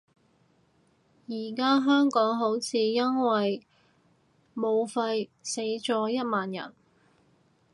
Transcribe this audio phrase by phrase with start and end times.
[1.27, 3.61] 而家香港好似因為
[4.55, 6.73] 武肺死咗一萬人